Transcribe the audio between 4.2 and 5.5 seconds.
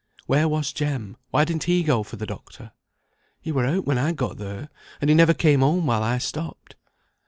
there, and he never